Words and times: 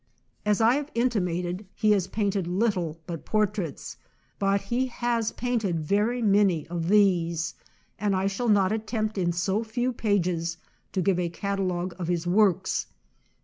As 0.47 0.61
I 0.61 0.73
have 0.77 0.89
intimated, 0.95 1.67
he 1.75 1.91
has 1.91 2.07
painted 2.07 2.47
lit 2.47 2.73
tle 2.73 2.99
but 3.05 3.23
portraits; 3.23 3.97
but 4.39 4.61
he 4.61 4.87
has 4.87 5.31
painted 5.33 5.79
very 5.79 6.23
many 6.23 6.65
of 6.69 6.87
these, 6.89 7.53
and 7.99 8.15
I 8.15 8.25
shall 8.25 8.49
not 8.49 8.71
attempt 8.71 9.15
in 9.19 9.31
so 9.31 9.63
few 9.63 9.93
pages 9.93 10.57
to 10.93 11.03
give 11.03 11.19
a 11.19 11.29
catalogue 11.29 11.93
of 11.99 12.07
his 12.07 12.25
works. 12.25 12.87